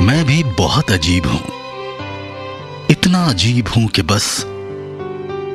मैं 0.00 0.24
भी 0.24 0.42
बहुत 0.58 0.90
अजीब 0.90 1.26
हूँ। 1.26 1.40
इतना 2.90 3.24
अजीब 3.24 3.68
हूँ 3.68 3.86
कि 3.86 4.02
बस 4.02 4.28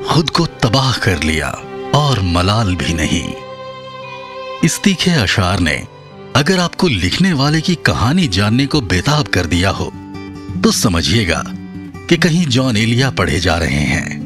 खुद 0.09 0.29
को 0.29 0.45
तबाह 0.63 0.97
कर 0.97 1.23
लिया 1.23 1.49
और 1.95 2.21
मलाल 2.21 2.75
भी 2.75 2.93
नहीं। 2.93 3.23
इस 4.63 4.79
तीखे 4.83 5.11
अशार 5.11 5.59
ने 5.59 5.75
अगर 6.35 6.59
आपको 6.59 6.87
लिखने 6.87 7.33
वाले 7.33 7.61
की 7.61 7.75
कहानी 7.85 8.27
जानने 8.27 8.65
को 8.65 8.81
बेताब 8.83 9.27
कर 9.27 9.45
दिया 9.45 9.69
हो 9.69 9.91
तो 10.63 10.71
समझिएगा 10.71 11.43
कि 12.09 12.17
कहीं 12.17 12.45
जॉन 12.47 12.77
एलिया 12.77 13.09
पढ़े 13.11 13.39
जा 13.39 13.57
रहे 13.57 13.83
हैं। 13.85 14.21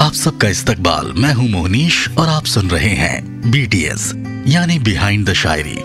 आप 0.00 0.12
सबका 0.12 0.48
इस्तकबाल, 0.48 1.12
मैं 1.16 1.34
हूँ 1.34 1.48
मोहनीश 1.48 2.08
और 2.18 2.28
आप 2.28 2.44
सुन 2.46 2.70
रहे 2.70 2.94
हैं 2.94 3.50
बीटीएस 3.50 4.12
यानी 4.48 4.78
बिहाइंड 4.78 5.28
द 5.28 5.32
शायरी 5.34 5.78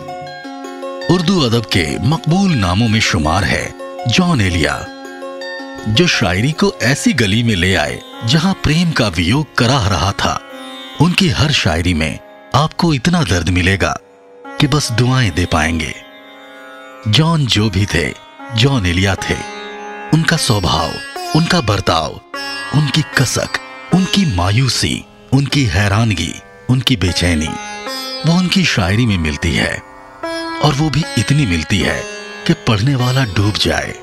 उर्दू 1.11 1.41
अदब 1.41 1.65
के 1.65 1.99
मकबूल 1.99 2.51
नामों 2.51 2.87
में 2.87 2.99
शुमार 2.99 3.43
है 3.43 3.73
जॉन 4.07 4.41
एलिया, 4.41 4.85
जो 5.87 6.07
शायरी 6.07 6.51
को 6.51 6.73
ऐसी 6.81 7.13
गली 7.13 7.43
में 7.43 7.55
ले 7.55 7.75
आए 7.75 8.01
जहाँ 8.25 8.53
प्रेम 8.53 8.91
का 8.91 9.07
वियोग 9.07 9.57
कराह 9.57 9.87
रहा 9.87 10.11
था। 10.11 10.41
उनकी 11.01 11.29
हर 11.29 11.51
शायरी 11.51 11.93
में 11.93 12.19
आपको 12.55 12.93
इतना 12.93 13.23
दर्द 13.23 13.49
मिलेगा 13.49 13.97
कि 14.47 14.67
बस 14.67 14.91
दुआएँ 14.91 15.29
दे 15.29 15.45
पाएँगे। 15.45 15.93
जॉन 17.07 17.45
जो 17.45 17.69
भी 17.69 17.85
थे, 17.85 18.13
जॉन 18.55 18.85
एलिया 18.85 19.15
थे, 19.15 19.37
उनका 20.13 20.37
स्वभाव, 20.37 20.91
उनका 21.35 21.61
बर्ताव, 21.61 22.21
उनकी 22.75 23.01
कसक, 23.01 23.49
उनकी 23.93 24.35
मायूसी, 24.35 25.05
उनकी 25.33 25.65
हैरानगी, 25.65 26.33
उनकी 26.69 26.95
बेचैनी, 26.95 27.49
वो 28.25 28.37
उनकी 28.37 28.65
शायरी 28.65 29.05
में 29.05 29.17
मिलती 29.17 29.55
है। 29.55 29.92
और 30.63 30.73
वो 30.73 30.89
भी 30.89 31.03
इतनी 31.17 31.45
मिलती 31.45 31.79
है 31.79 32.03
कि 32.47 32.53
पढ़ने 32.53 32.95
वाला 32.95 33.23
डूब 33.25 33.53
जाए। 33.53 33.93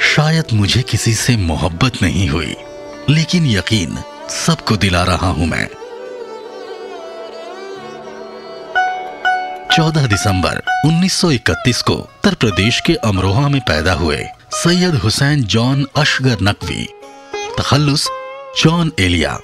शायद 0.00 0.44
मुझे 0.52 0.82
किसी 0.82 1.14
से 1.14 1.36
मोहब्बत 1.36 2.02
नहीं 2.02 2.28
हुई, 2.28 2.54
लेकिन 3.10 3.46
यकीन 3.46 3.98
सबको 4.28 4.76
दिला 4.76 5.02
रहा 5.02 5.28
हूँ 5.28 5.46
मैं। 5.46 5.68
14 9.70 10.06
दिसंबर 10.06 10.62
1931 10.86 11.82
को 11.82 11.92
उत्तर 11.92 12.34
प्रदेश 12.34 12.80
के 12.80 12.94
अमरोहा 12.94 13.48
में 13.48 13.60
पैदा 13.60 13.92
हुए 13.92 14.24
सैयद 14.54 14.94
हुसैन 14.94 15.44
जॉन 15.44 15.86
अशगर 15.96 16.36
नकवी, 16.42 16.88
तखल्लुस 17.58 18.08
जॉन 18.62 18.92
एलिया। 19.00 19.38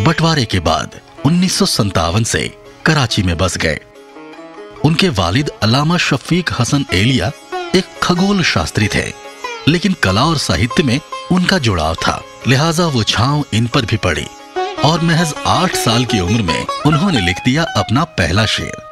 बंटवारे 0.00 0.44
के 0.44 0.60
बाद 0.60 1.00
उन्नीस 1.26 1.58
सौ 1.58 1.66
सत्तावन 1.66 2.24
से 2.24 2.63
कराची 2.86 3.22
में 3.22 3.36
बस 3.38 3.56
गए। 3.56 3.80
उनके 4.84 5.08
वालिद 5.08 5.50
अलामा 5.62 5.96
शफीक 5.98 6.50
हसन 6.58 6.84
एलिया 6.92 7.30
एक 7.74 7.84
खगोल 8.02 8.42
शास्त्री 8.44 8.88
थे, 8.88 9.04
लेकिन 9.68 9.94
कला 10.02 10.24
और 10.24 10.38
साहित्य 10.38 10.82
में 10.82 10.98
उनका 11.32 11.58
जुड़ाव 11.58 11.94
था। 11.96 12.20
लिहाजा 12.48 12.86
वो 12.86 13.02
छाव 13.04 13.44
इन 13.54 13.66
पर 13.66 13.84
भी 13.84 13.96
पड़ी, 13.96 14.26
और 14.84 15.00
महज 15.00 15.34
आठ 15.46 15.76
साल 15.76 16.04
की 16.04 16.20
उम्र 16.20 16.42
में 16.42 16.66
उन्होंने 16.86 17.20
लिख 17.20 17.36
दिया 17.44 17.64
अपना 17.76 18.04
पहला 18.18 18.46
शेर। 18.46 18.82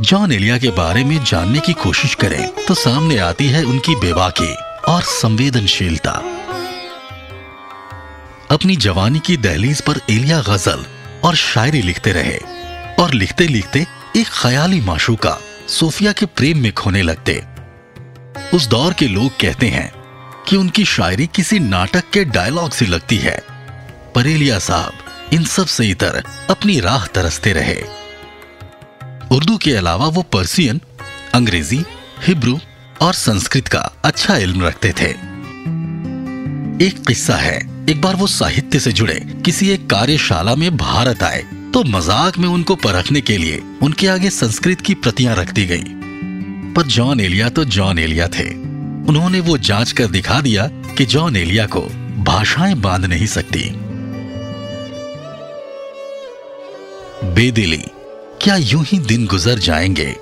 जॉन 0.00 0.32
एलिया 0.32 0.58
के 0.58 0.70
बारे 0.72 1.04
में 1.04 1.18
जानने 1.24 1.60
की 1.60 1.72
कोशिश 1.78 2.14
करें 2.14 2.64
तो 2.66 2.74
सामने 2.74 3.18
आती 3.20 3.48
है 3.48 3.62
उनकी 3.64 3.94
बेबाकी 4.00 4.54
और 4.88 5.02
संवेदनशीलता। 5.10 6.12
अपनी 8.50 8.76
जवानी 8.78 9.18
की 9.18 9.36
दहलीज 9.38 9.80
पर 9.80 10.00
एलिया 10.10 10.40
गज़ल 10.42 10.84
और 11.24 11.36
शायरी 11.36 11.82
लिखते 11.82 12.12
रहे। 12.12 12.38
और 13.02 13.14
लिखते 13.14 13.46
लिखते 13.46 13.86
एक 14.16 14.26
ख्याली 14.28 14.80
माशूका 14.80 15.38
सोफिया 15.68 16.12
के 16.12 16.26
प्रेम 16.26 16.58
में 16.58 16.72
खोने 16.72 17.02
लगते। 17.02 17.44
उस 18.54 18.66
दौर 18.66 18.92
के 18.92 19.08
लोग 19.08 19.40
कहते 19.40 19.68
हैं 19.68 19.92
कि 20.48 20.56
उनकी 20.56 20.84
शायरी 20.84 21.26
किसी 21.26 21.58
नाटक 21.58 22.04
के 22.12 22.24
डायलॉग 22.24 22.70
से 22.70 22.86
लगती 22.86 23.16
है। 23.16 23.42
परेलिया 24.14 24.58
साहब 24.58 24.92
इन 25.32 25.44
सबसे 25.44 25.88
इतर 25.90 26.22
अपनी 26.50 26.80
राह 26.80 27.06
तरसते 27.06 27.52
रहे। 27.52 27.82
उर्दू 29.36 29.56
के 29.56 29.74
अलावा 29.74 30.06
वो 30.06 30.22
पर्सियन, 30.22 30.80
अंग्रेज़ी, 31.34 31.84
हिब्रू 32.26 32.60
और 33.00 33.14
संस्कृत 33.14 33.68
का 33.68 33.92
अच्छा 34.04 34.36
इल्म 34.36 34.64
रखते 34.64 34.88
थे। 34.88 35.10
एक 36.86 37.04
किस्सा 37.08 37.36
है। 37.36 37.71
एक 37.82 38.00
बार 38.00 38.16
वो 38.16 38.26
साहित्य 38.26 38.78
से 38.80 38.90
जुड़े, 38.92 39.14
किसी 39.44 39.68
एक 39.70 39.88
कार्यशाला 39.90 40.54
में 40.54 40.76
भारत 40.76 41.22
आए 41.22 41.40
तो 41.74 41.82
मज़ाक 41.84 42.36
में 42.38 42.48
उनको 42.48 42.74
परखने 42.76 43.20
के 43.20 43.36
लिए 43.38 43.62
उनके 43.82 44.06
आगे 44.06 44.30
संस्कृत 44.30 44.80
की 44.80 44.94
प्रतियाँ 44.94 45.34
रख 45.36 45.52
दी 45.52 45.64
गई। 45.66 45.84
पर 46.74 46.86
जॉन 46.86 47.20
एलिया 47.20 47.48
तो 47.48 47.64
जॉन 47.66 47.98
एलिया 47.98 48.28
थे। 48.28 48.48
उन्होंने 49.08 49.40
वो 49.40 49.56
जाँच 49.60 49.92
कर 49.92 50.06
दिखा 50.08 50.40
दिया 50.40 50.66
कि 50.96 51.06
जॉन 51.06 51.36
एलिया 51.36 51.66
को 51.66 51.80
भाषाएँ 52.24 52.74
बाँध 52.76 53.04
नहीं 53.04 53.26
सकती। 53.26 53.68
बेदिली, 57.34 57.82
क्या 58.42 58.56
यूँ 58.56 58.84
ही 58.84 58.98
दिन 59.00 59.26
गुजर 59.26 59.58
जाएँगे? 59.60 60.14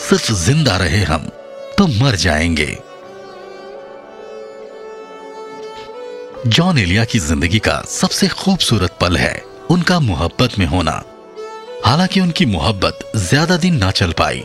सिर्फ़ 0.00 0.32
ज़िंदा 0.34 0.76
रहे 0.76 1.02
हम 1.04 1.28
तो 1.78 1.86
मर 2.02 2.16
जाएँगे। 2.16 2.76
जॉन 6.46 6.78
एलिया 6.78 7.04
की 7.04 7.18
ज़िंदगी 7.18 7.58
का 7.58 7.80
सबसे 7.90 8.26
खूबसूरत 8.28 8.96
पल 9.00 9.16
है। 9.16 9.44
उनका 9.70 9.98
मोहब्बत 10.00 10.58
में 10.58 10.66
होना। 10.66 11.02
हालाँकि 11.84 12.20
उनकी 12.20 12.46
मोहब्बत 12.46 12.98
ज़्यादा 13.16 13.56
दिन 13.56 13.76
ना 13.76 13.90
चल 13.90 14.12
पाई। 14.12 14.44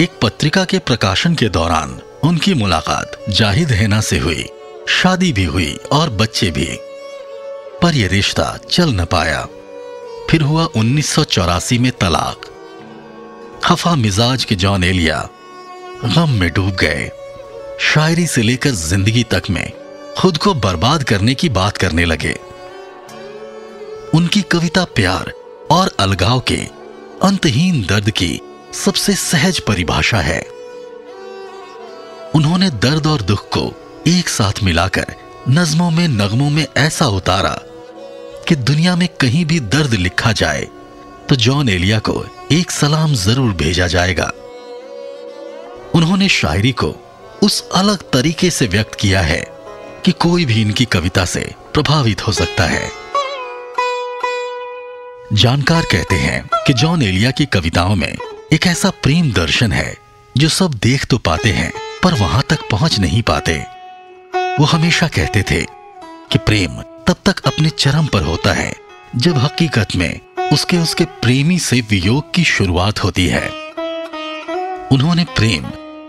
एक 0.00 0.18
पत्रिका 0.22 0.64
के 0.64 0.78
प्रकाशन 0.78 1.34
के 1.34 1.48
दौरान 1.48 2.00
उनकी 2.24 2.54
मुलाकात 2.54 3.18
जाहिद 3.28 3.72
हैना 3.72 4.00
से 4.00 4.18
हुई, 4.18 4.46
शादी 4.88 5.32
भी 5.32 5.44
हुई 5.44 5.72
और 5.92 6.10
बच्चे 6.10 6.50
भी। 6.50 6.68
पर 7.82 7.94
यह 7.94 8.08
रिश्ता 8.08 8.58
चल 8.70 8.90
न 8.90 9.04
पाया। 9.04 9.46
फिर 10.30 10.42
हुआ 10.42 10.64
उन्नीस 10.76 11.08
सौ 11.08 11.24
चौरासी 11.24 11.78
में 11.78 11.92
तलाक। 11.92 12.50
खफा 13.64 13.94
मिजाज 13.94 14.44
के 14.44 14.54
जॉन 14.54 14.84
एलिया 14.84 15.28
गम 16.04 16.30
में 16.30 16.50
डूब 16.52 16.76
गए। 16.80 17.10
शायरी 17.80 18.26
से 18.26 18.42
लेकर 18.42 18.70
ज़िंदगी 18.70 19.24
तक 19.24 19.42
में 19.50 19.72
खुद 20.18 20.36
को 20.36 20.52
बर्बाद 20.54 21.02
करने 21.02 21.34
की 21.34 21.48
बात 21.48 21.76
करने 21.76 22.04
लगे। 22.04 22.32
उनकी 24.14 24.40
कविता 24.42 24.84
प्यार 24.94 25.32
और 25.70 25.90
अलगाव 26.00 26.40
के 26.40 26.56
अंतहीन 27.22 27.82
दर्द 27.82 28.10
की 28.10 28.40
सबसे 28.74 29.14
सहज 29.14 29.58
परिभाषा 29.58 30.20
है। 30.20 30.40
उन्होंने 32.34 32.70
दर्द 32.82 33.06
और 33.06 33.22
दुख 33.22 33.48
को 33.48 33.72
एक 34.06 34.28
साथ 34.28 34.62
मिलाकर 34.62 35.14
नज्मों 35.48 35.90
में 35.90 36.06
नगमों 36.08 36.48
में 36.50 36.66
ऐसा 36.76 37.06
उतारा 37.08 37.54
कि 38.48 38.56
दुनिया 38.56 38.94
में 38.96 39.08
कहीं 39.20 39.44
भी 39.44 39.60
दर्द 39.60 39.94
लिखा 39.94 40.32
जाए 40.32 40.62
तो 41.28 41.36
जॉन 41.36 41.68
एलिया 41.68 41.98
को 41.98 42.24
एक 42.52 42.70
सलाम 42.70 43.14
ज़रूर 43.14 43.52
भेजा 43.54 43.86
जाएगा। 43.86 44.30
उन्होंने 45.94 46.28
शायरी 46.28 46.72
को 46.72 46.94
उस 47.42 47.60
अलग 47.74 48.10
तरीके 48.12 48.50
से 48.50 48.66
व्यक्त 48.66 48.94
किया 48.94 49.20
है 49.22 49.40
कि 50.04 50.12
कोई 50.12 50.44
भी 50.44 50.60
इनकी 50.62 50.84
कविता 50.84 51.24
से 51.24 51.54
प्रभावित 51.74 52.26
हो 52.26 52.32
सकता 52.32 52.64
है। 52.64 52.90
जानकार 55.32 55.82
कहते 55.82 56.14
हैं 56.14 56.48
कि 56.66 56.72
जॉन 56.72 57.02
एलिया 57.02 57.30
की 57.30 57.46
कविताओं 57.46 57.94
में 57.96 58.12
एक 58.52 58.66
ऐसा 58.66 58.90
प्रेम 58.90 59.32
दर्शन 59.32 59.72
है 59.72 59.96
जो 60.36 60.48
सब 60.48 60.74
देख 60.74 61.04
तो 61.04 61.18
पाते 61.18 61.48
हैं, 61.48 61.72
पर 62.02 62.14
वहाँ 62.14 62.42
तक 62.50 62.68
पहुँच 62.70 62.98
नहीं 62.98 63.22
पाते। 63.22 63.56
वो 64.60 64.64
हमेशा 64.64 65.08
कहते 65.08 65.42
थे 65.42 65.62
कि 66.32 66.38
प्रेम 66.38 66.80
तब 67.06 67.16
तक 67.24 67.40
अपने 67.46 67.68
चरम 67.68 68.06
पर 68.06 68.22
होता 68.22 68.52
है, 68.52 68.72
जब 69.16 69.38
हकीकत 69.38 69.96
में 69.96 70.20
उसके 70.52 70.76
उसके 70.76 71.04
प्रेमी 71.04 71.58
से 71.58 71.80
वियोग 71.80 72.32
की 72.34 72.44
शुरुआत 72.44 73.04
होती 73.04 73.26
है। 73.26 73.48
उन्होंने 74.92 75.24
प्रेम 75.24 75.64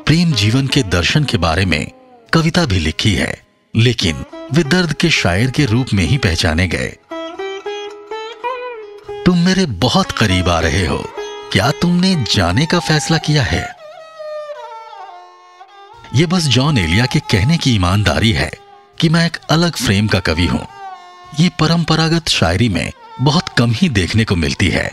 प्रेम 0.06 0.31
जीवन 0.31 0.68
के 0.68 0.83
दर्शन 0.83 1.24
के 1.24 1.38
बारे 1.38 1.66
में 1.66 1.92
कविता 2.33 2.66
भी 2.66 2.80
लिखी 2.80 3.13
है। 3.13 3.46
लेकिन 3.77 4.25
वे 4.51 4.63
दर्द 4.63 4.94
के 4.94 5.09
शायर 5.09 5.51
के 5.51 5.65
रूप 5.65 5.88
में 5.94 6.03
ही 6.03 6.18
पहचाने 6.18 6.68
गए। 6.68 6.97
तुम 9.25 9.38
मेरे 9.38 9.65
बहुत 9.65 10.12
करीब 10.12 10.50
आ 10.50 10.59
रहे 10.59 10.85
हो। 10.85 11.12
क्या 11.51 11.71
तुमने 11.71 12.25
जाने 12.35 12.65
का 12.65 12.79
फैसला 12.79 13.18
किया 13.18 13.44
है? 13.44 13.75
यह 16.15 16.27
बस 16.27 16.41
जॉन 16.41 16.77
एलिया 16.77 17.06
के 17.06 17.19
कहने 17.19 17.57
की 17.57 17.75
ईमानदारी 17.75 18.31
है 18.31 18.51
कि 19.00 19.09
मैं 19.09 19.25
एक 19.25 19.38
अलग 19.50 19.75
फ्रेम 19.75 20.07
का 20.07 20.19
कवि 20.19 20.45
हूँ। 20.45 20.68
ये 21.39 21.50
परंपरागत 21.50 22.30
शायरी 22.30 22.69
में 22.69 22.91
बहुत 23.21 23.50
कम 23.50 23.71
ही 23.71 23.89
देखने 23.89 24.25
को 24.25 24.35
मिलती 24.35 24.68
है। 24.68 24.91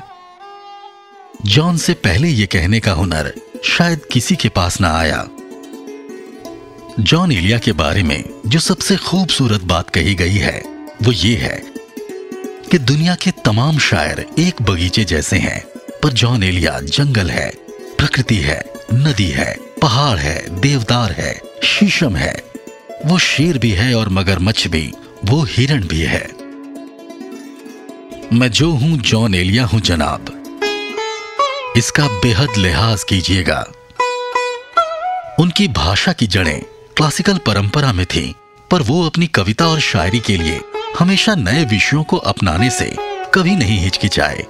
जॉन 1.47 1.77
से 1.77 1.95
पहले 1.95 2.29
यह 2.29 2.47
कहने 2.47 2.81
का 2.81 2.93
हुनर 2.93 3.35
शायद 3.65 4.01
किसी 4.13 4.37
के 4.37 4.49
पास 4.49 4.81
ना 4.81 4.99
आया। 4.99 5.29
जॉन 7.01 7.33
एलिया 7.33 7.59
के 7.59 7.73
बारे 7.73 8.03
में 8.03 8.25
जो 8.47 8.59
सबसे 8.59 8.97
खूबसूरत 8.97 9.61
बात 9.61 9.91
कही 9.91 10.15
गई 10.15 10.37
है, 10.37 10.63
वो 11.03 11.13
ये 11.13 11.37
है 11.37 11.63
कि 12.71 12.79
दुनिया 12.79 13.15
के 13.15 13.31
तमाम 13.31 13.79
शायर 13.79 14.27
एक 14.39 14.63
बगीचे 14.63 15.05
जैसे 15.05 15.37
हैं, 15.37 15.67
पर 16.03 16.13
जॉन 16.13 16.43
एलिया 16.43 16.81
जंगल 16.81 17.31
है, 17.31 17.51
प्रकृति 17.99 18.37
है, 18.37 18.65
नदी 18.93 19.29
है, 19.29 19.59
पहाड़ 19.83 20.19
है, 20.19 20.61
देवदार 20.61 21.13
है, 21.13 21.41
शीशम 21.65 22.17
है। 22.17 22.45
वो 23.07 23.19
शेर 23.19 23.59
भी 23.59 23.71
है 23.71 23.95
और 23.95 24.09
मगरमच्छ 24.09 24.69
भी, 24.69 24.93
वो 25.25 25.43
हिरण 25.43 25.87
भी 25.87 26.01
है। 26.01 26.29
मैं 28.33 28.51
जो 28.51 28.71
हूँ 28.71 28.99
जॉन 28.99 29.35
एलिया 29.35 29.65
हूँ 29.65 29.81
जनाब। 29.81 30.55
इसका 31.77 32.09
बेहद 32.09 32.49
लिहाज 32.59 33.05
कीजिएगा। 33.05 33.73
उनकी 35.39 35.69
भाषा 35.69 36.13
की 36.13 36.27
जड़ें 36.27 36.63
क्लासिकल 36.97 37.39
परंपरा 37.39 37.93
में 37.93 38.07
थी, 38.07 38.35
पर 38.71 38.83
वो 38.83 39.07
अपनी 39.07 39.27
कविता 39.27 39.67
और 39.67 39.81
शायरी 39.81 40.19
के 40.21 40.37
लिए 40.37 40.61
हमेशा 40.99 41.35
नए 41.35 41.65
विषयों 41.65 42.03
को 42.05 42.17
अपनाने 42.17 42.71
से 42.71 42.95
कभी 43.35 43.57
नहीं 43.57 43.79
हिचकिचाए। 43.79 44.45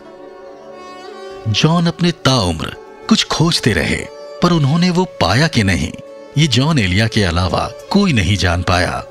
जॉन 1.48 1.86
अपने 1.86 2.10
ताउम्र 2.12 2.74
कुछ 3.08 3.24
खोजते 3.24 3.72
रहे, 3.72 3.96
पर 4.42 4.52
उन्होंने 4.52 4.90
वो 4.90 5.04
पाया 5.20 5.48
कि 5.48 5.62
नहीं। 5.62 5.90
ये 6.38 6.46
जॉन 6.46 6.78
एलिया 6.78 7.06
के 7.08 7.22
अलावा 7.22 7.66
कोई 7.90 8.12
नहीं 8.12 8.36
जान 8.36 8.62
पाया। 8.62 9.04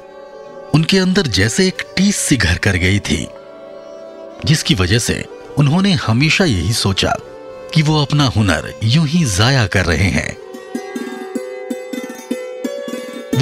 उनके 0.74 0.98
अंदर 0.98 1.28
जैसे 1.28 1.68
एक 1.68 1.84
टीस 1.98 2.16
सी 2.16 2.38
घर 2.38 2.58
कर 2.58 2.76
गई 2.76 3.00
थी, 3.00 3.28
जिसकी 4.46 4.76
वजह 4.76 5.00
से 5.00 5.24
उन्होंने 5.58 5.92
हमेशा 5.94 6.46
यही 6.46 6.74
सोचा 6.74 7.16
कि 7.74 7.82
वो 7.82 8.02
अपना 8.02 8.26
हुनर 8.28 8.74
यूँ 8.84 9.08
ही 9.08 9.24
जाया 9.26 9.68
कर 9.68 9.86
रहे 9.86 10.10
हैं। 10.10 10.43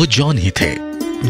वो 0.01 0.06
जॉन 0.07 0.38
ही 0.38 0.51
थे, 0.51 0.69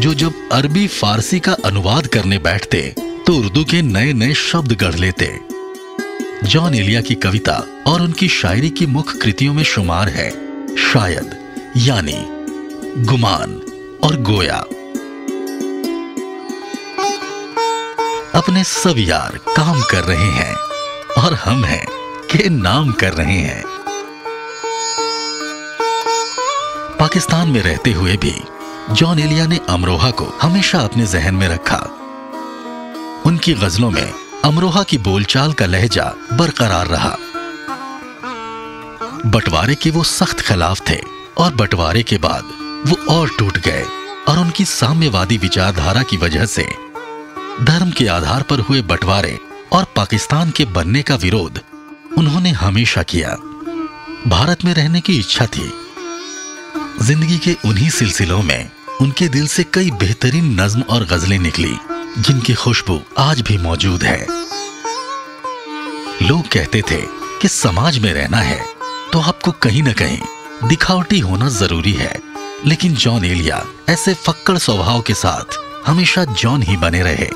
जो 0.00 0.12
जब 0.14 0.34
अरबी 0.52 0.86
फारसी 0.88 1.38
का 1.40 1.52
अनुवाद 1.64 2.06
करने 2.06 2.38
बैठते 2.38 2.80
तो 2.98 3.34
उर्दू 3.34 3.64
के 3.64 3.80
नए 3.82 4.12
नए 4.12 4.34
शब्द 4.34 4.72
गढ़ 4.72 4.94
लेते। 4.94 5.26
जॉन 6.44 6.74
एलिया 6.74 7.00
की 7.00 7.14
कविता 7.14 7.56
और 7.86 8.02
उनकी 8.02 8.28
शायरी 8.28 8.70
की 8.70 8.86
मुख्य 8.86 9.18
कृतियों 9.18 9.54
में 9.54 9.62
शुमार 9.64 10.08
है, 10.08 10.30
शायद, 10.76 11.36
यानी, 11.76 12.16
गुमान 13.04 13.52
और 14.04 14.16
गोया। 14.20 14.58
अपने 18.34 18.64
सब 18.64 18.94
यार 18.98 19.38
काम 19.56 19.82
कर 19.82 20.04
रहे 20.04 20.30
हैं, 20.30 20.54
और 21.22 21.34
हम 21.34 21.64
हैं, 21.64 21.86
के 22.30 22.48
नाम 22.48 22.92
कर 22.92 23.12
रहे 23.12 23.38
हैं। 23.38 23.62
पाकिस्तान 27.00 27.48
में 27.48 27.60
रहते 27.62 27.92
हुए 27.92 28.16
भी 28.16 28.34
जॉन 28.90 29.18
एलिया 29.18 29.46
ने 29.46 29.60
अमरोहा 29.68 30.10
को 30.10 30.24
हमेशा 30.42 30.80
अपने 30.80 31.06
जहन 31.06 31.34
में 31.34 31.48
रखा। 31.48 31.76
उनकी 33.26 33.54
गजलों 33.54 33.90
में 33.90 34.12
अमरोहा 34.44 34.82
की 34.82 34.98
बोलचाल 34.98 35.52
का 35.52 35.66
लहजा 35.66 36.14
बरकरार 36.32 36.86
रहा। 36.86 37.16
बंटवारे 39.26 39.74
के 39.74 39.90
वो 39.90 40.02
सख्त 40.02 40.40
खिलाफ 40.40 40.90
थे 40.90 41.00
और 41.38 41.54
बंटवारे 41.54 42.02
के 42.02 42.18
बाद 42.18 42.44
वो 42.86 42.96
और 43.14 43.30
टूट 43.38 43.58
गए 43.58 43.84
और 44.28 44.38
उनकी 44.38 44.64
साम्यवादी 44.64 45.38
विचारधारा 45.38 46.02
की 46.02 46.16
वजह 46.16 46.46
से 46.46 46.66
धर्म 47.62 47.90
के 47.90 48.06
आधार 48.06 48.42
पर 48.42 48.60
हुए 48.60 48.82
बंटवारे 48.82 49.38
और 49.72 49.84
पाकिस्तान 49.96 50.50
के 50.50 50.64
बनने 50.64 51.02
का 51.02 51.14
विरोध 51.14 51.60
उन्होंने 52.18 52.50
हमेशा 52.50 53.02
किया। 53.02 53.28
भारत 54.26 54.64
में 54.64 54.74
रहने 54.74 55.00
की 55.00 55.18
इच्छा 55.18 55.46
थी 55.46 55.72
ज़िंदगी 57.00 57.38
के 57.38 57.56
उन्हीं 57.64 57.88
सिलसिलों 57.90 58.42
में 58.42 58.70
उनके 59.00 59.28
दिल 59.28 59.46
से 59.46 59.62
कई 59.64 59.90
बेहतरीन 59.90 60.60
नज्म 60.60 60.82
और 60.82 61.04
गजलें 61.04 61.38
निकली, 61.38 61.74
जिनकी 62.18 62.54
खुशबू 62.54 63.00
आज 63.18 63.40
भी 63.40 63.56
मौजूद 63.58 64.02
है। 64.02 64.26
लोग 66.22 66.48
कहते 66.48 66.82
थे 66.90 67.00
कि 67.42 67.48
समाज 67.48 67.98
में 67.98 68.12
रहना 68.14 68.38
है 68.38 68.60
तो 69.12 69.20
आपको 69.20 69.52
कहीं 69.52 69.82
ना 69.82 69.92
कहीं 69.92 70.68
दिखावटी 70.68 71.18
होना 71.18 71.48
ज़रूरी 71.48 71.92
है। 71.92 72.20
लेकिन 72.66 72.94
जॉन 72.94 73.24
एलिया 73.24 73.64
ऐसे 73.88 74.14
फक्कड़ 74.16 74.58
स्वभाव 74.58 75.00
के 75.00 75.14
साथ 75.14 75.58
हमेशा 75.86 76.24
जॉन 76.24 76.62
ही 76.62 76.76
बने 76.76 77.02
रहे। 77.02 77.30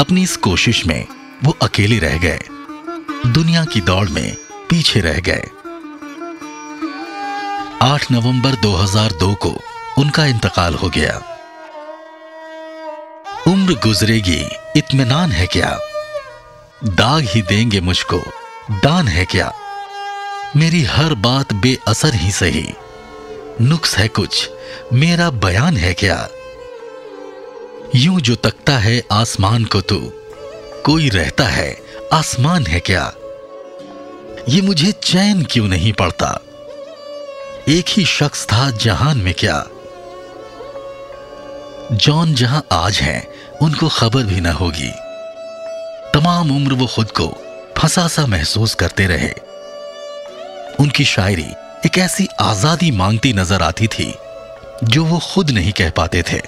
अपनी 0.00 0.22
इस 0.22 0.36
कोशिश 0.36 0.84
में 0.86 1.06
वो 1.44 1.56
अकेले 1.62 1.98
रह 1.98 2.16
गए। 2.18 2.40
दुनिया 3.26 3.64
की 3.64 3.80
दौड़ 3.80 4.08
में 4.08 4.36
पीछे 4.70 5.00
रह 5.00 5.18
गए। 5.20 5.48
8 7.82 8.10
नवंबर 8.10 8.50
2002 8.54 9.34
को 9.34 9.60
उनका 9.98 10.26
इंतकाल 10.26 10.74
हो 10.74 10.88
गया। 10.88 11.38
उम्र 13.48 13.74
गुजरेगी, 13.74 14.46
इत्मीनान 14.76 15.32
है 15.32 15.46
क्या? 15.46 15.78
दाग 16.84 17.22
ही 17.22 17.42
देंगे 17.42 17.80
मुझको, 17.80 18.18
दान 18.70 19.08
है 19.08 19.24
क्या? 19.24 19.52
मेरी 20.56 20.82
हर 20.82 21.14
बात 21.14 21.52
बेअसर 21.52 22.14
ही 22.14 22.32
सही। 22.32 22.74
नुक्स 23.60 23.98
है 23.98 24.08
कुछ, 24.08 24.50
मेरा 24.92 25.30
बयान 25.30 25.76
है 25.76 25.94
क्या? 25.94 26.28
यूँ 27.94 28.20
जो 28.20 28.34
तकता 28.34 28.78
है 28.78 29.02
आसमान 29.12 29.64
को 29.64 29.80
तू, 29.80 30.12
कोई 30.86 31.08
रहता 31.08 31.44
है 31.44 31.82
आसमान 32.12 32.66
है 32.66 32.80
क्या? 32.80 33.12
ये 34.48 34.60
मुझे 34.60 34.92
चैन 34.92 35.42
क्यों 35.50 35.68
नहीं 35.68 35.92
पड़ता? 35.92 36.40
एक 37.68 37.84
ही 37.88 38.04
शख्स 38.04 38.44
था 38.46 38.70
जहान 38.70 39.18
में 39.18 39.34
क्या? 39.34 39.64
जॉन 41.92 42.34
जहाँ 42.34 42.62
आज 42.72 42.98
हैं, 42.98 43.28
उनको 43.62 43.88
खबर 43.88 44.22
भी 44.22 44.40
न 44.40 44.46
होगी। 44.46 44.90
तमाम 46.14 46.50
उम्र 46.50 46.74
वो 46.74 46.86
खुद 46.86 47.10
को 47.10 47.26
फंसा 47.78 48.06
सा 48.08 48.26
महसूस 48.26 48.74
करते 48.74 49.06
रहे। 49.06 49.30
उनकी 50.80 51.04
शायरी 51.04 51.46
एक 51.86 51.98
ऐसी 51.98 52.28
आज़ादी 52.40 52.90
मांगती 52.90 53.32
नज़र 53.32 53.62
आती 53.62 53.86
थी, 53.86 54.12
जो 54.84 55.04
वो 55.04 55.18
खुद 55.24 55.50
नहीं 55.50 55.72
कह 55.72 55.90
पाते 55.90 56.22
थे। 56.22 56.40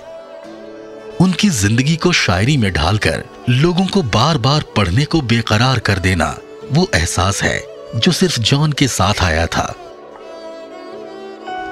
उनकी 1.20 1.49
ज़िंदगी 1.49 1.96
को 1.96 2.12
शायरी 2.12 2.56
में 2.56 2.72
ढालकर 2.72 3.25
लोगों 3.49 3.87
को 3.87 4.02
बार 4.02 4.38
बार 4.38 4.64
पढ़ने 4.76 5.05
को 5.05 5.20
बेकरार 5.22 5.78
कर 5.78 5.99
देना 5.99 6.34
वो 6.72 6.88
एहसास 6.94 7.43
है, 7.43 7.61
जो 7.96 8.12
सिर्फ़ 8.12 8.40
जॉन 8.40 8.72
के 8.72 8.88
साथ 8.88 9.22
आया 9.22 9.46
था। 9.46 9.75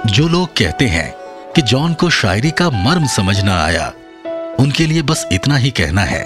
जो 0.07 0.27
लोग 0.29 0.49
कहते 0.49 0.87
हैं 0.87 1.13
कि 1.53 1.63
जॉन 1.63 1.93
को 1.95 2.09
शायरी 2.11 2.51
का 2.51 2.69
मर्म 2.71 3.07
समझ 3.07 3.39
न 3.45 3.49
आया, 3.49 3.87
उनके 4.59 4.87
लिए 4.87 5.03
बस 5.03 5.25
इतना 5.33 5.57
ही 5.57 5.71
कहना 5.71 6.01
है 6.01 6.25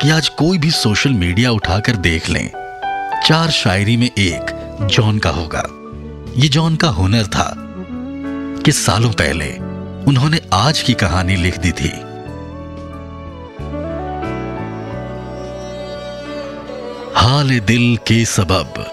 कि 0.00 0.10
आज 0.10 0.28
कोई 0.28 0.58
भी 0.58 0.70
सोशल 0.70 1.10
मीडिया 1.10 1.50
उठाकर 1.50 1.96
देख 1.96 2.28
लें, 2.30 2.50
चार 3.26 3.50
शायरी 3.50 3.96
में 3.96 4.06
एक 4.06 4.50
जॉन 4.90 5.18
का 5.18 5.30
होगा। 5.30 5.62
ये 6.36 6.48
जॉन 6.48 6.76
का 6.76 6.88
हुनर 6.88 7.26
था 7.26 7.54
कि 8.64 8.72
सालों 8.72 9.12
पहले 9.12 9.52
उन्होंने 10.08 10.40
आज 10.52 10.82
की 10.82 10.94
कहानी 10.94 11.36
लिख 11.36 11.58
दी 11.58 11.72
थी। 11.72 11.92
हाल 17.16 17.58
दिल 17.60 17.96
के 18.06 18.24
सबब, 18.24 18.84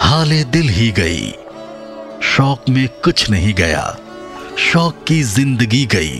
हाल 0.00 0.42
दिल 0.44 0.68
ही 0.68 0.90
गई 0.92 1.32
शौक 2.22 2.64
में 2.68 2.88
कुछ 2.88 3.30
नहीं 3.30 3.54
गया। 3.54 3.98
शौक 4.58 5.04
की 5.08 5.22
ज़िंदगी 5.22 5.86
गई। 5.86 6.18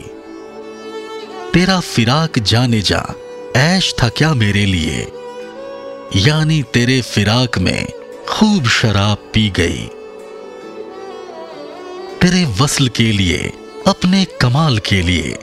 तेरा 1.55 1.81
फिराक 1.81 2.39
जाने 2.39 2.81
जा, 2.81 3.15
ऐश 3.57 3.95
था 4.03 4.09
क्या 4.09 4.35
मेरे 4.35 4.67
लिए? 4.67 5.13
यानी 6.17 6.63
तेरे 6.63 7.01
फिराक 7.03 7.59
में 7.59 7.87
खूब 8.29 8.69
शराब 8.69 9.19
पी 9.35 9.51
गई। 9.51 9.87
तेरे 12.23 12.45
वसल 12.61 12.89
के 12.89 13.13
लिए, 13.13 13.53
अपने 13.87 14.25
कमाल 14.25 14.79
के 14.79 15.03
लिए। 15.03 15.39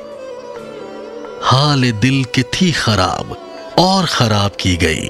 हाल 1.44 1.92
दिल 1.92 2.24
के 2.24 2.44
थी 2.44 2.72
खराब, 2.72 3.38
और 3.80 4.06
खराब 4.06 4.52
की 4.60 4.76
गई। 4.76 5.10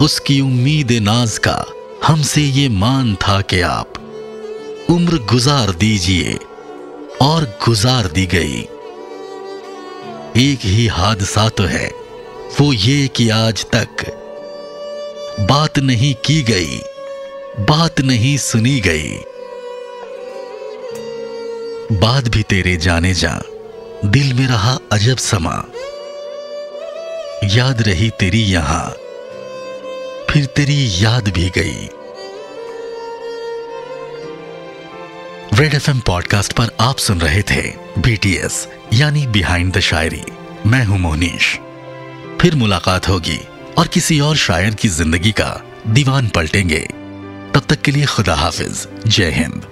उसकी 0.00 0.40
उम्मीद 0.40 0.92
नाज 0.92 1.38
का, 1.38 1.64
हमसे 2.04 2.40
ये 2.40 2.68
मान 2.68 3.14
था 3.14 3.40
कि 3.40 3.60
आप 3.60 3.92
उम्र 4.96 5.18
गुजार 5.30 5.70
दीजिए 5.70 6.34
और 7.22 7.44
गुजार 7.64 8.06
दी 8.06 8.24
गई। 8.26 8.60
एक 10.42 10.64
ही 10.64 10.86
हादसा 10.86 11.48
तो 11.48 11.64
है, 11.64 11.86
वो 12.60 12.72
ये 12.72 13.08
कि 13.08 13.28
आज 13.28 13.64
तक 13.74 14.04
बात 15.50 15.78
नहीं 15.78 16.14
की 16.24 16.42
गई, 16.42 16.78
बात 17.60 18.00
नहीं 18.00 18.36
सुनी 18.36 18.80
गई। 18.80 19.18
बात 21.92 22.28
भी 22.28 22.42
तेरे 22.42 22.76
जाने 22.76 23.12
जा, 23.14 23.34
दिल 24.04 24.32
में 24.34 24.46
रहा 24.46 24.78
अजब 24.92 25.16
समा। 25.16 25.56
याद 27.54 27.82
रही 27.82 28.10
तेरी 28.10 28.42
यहाँ, 28.44 28.88
फिर 30.30 30.46
तेरी 30.46 31.04
याद 31.04 31.28
भी 31.28 31.48
गई। 31.50 31.88
रेड 35.56 35.74
एफ़ 35.74 35.90
पॉडकास्ट 36.06 36.52
पर 36.52 36.70
आप 36.80 36.96
सुन 36.96 37.20
रहे 37.20 37.42
थे 37.42 37.62
बीटीएस 37.98 38.68
यानी 38.92 39.26
बिहाइंड 39.26 39.72
द 39.72 39.80
शायरी 39.80 40.22
मैं 40.66 40.84
हूँ 40.84 40.98
मोहनीश। 40.98 41.58
फिर 42.40 42.54
मुलाकात 42.54 43.08
होगी 43.08 43.38
और 43.78 43.88
किसी 43.88 44.20
और 44.20 44.36
शायर 44.36 44.74
की 44.74 44.88
ज़िंदगी 44.88 45.32
का 45.32 45.62
दीवान 45.86 46.28
पलटेंगे। 46.28 46.80
तब 47.54 47.62
तक 47.68 47.80
के 47.80 47.90
लिए 47.90 48.06
खुदा 48.06 48.34
हाफिज। 48.34 48.88
जय 49.06 49.30
हिंद। 49.30 49.66